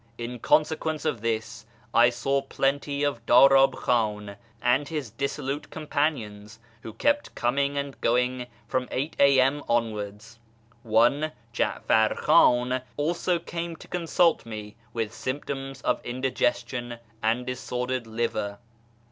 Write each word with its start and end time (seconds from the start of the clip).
In 0.17 0.39
consequence 0.39 1.05
of 1.05 1.21
this 1.21 1.67
I 1.93 2.09
saw 2.09 2.41
plenty 2.41 3.03
of 3.03 3.23
Darab 3.27 3.75
Khan 3.77 4.35
and 4.59 4.87
his 4.87 5.11
dissolute 5.11 5.69
companions, 5.69 6.57
who 6.81 6.93
kept 6.93 7.35
coming 7.35 7.77
and 7.77 8.01
going 8.01 8.47
from 8.67 8.87
8 8.89 9.15
a.m. 9.19 9.61
onwards. 9.69 10.39
One, 10.81 11.33
Ja^far 11.53 12.17
Khan, 12.17 12.81
also 12.97 13.37
came 13.37 13.75
to 13.75 13.87
consult 13.87 14.43
me 14.43 14.75
with 14.91 15.13
symptoms 15.13 15.81
of 15.81 16.03
indigestion 16.03 16.97
and 17.21 17.45
disordered 17.45 18.07
liver. 18.07 18.57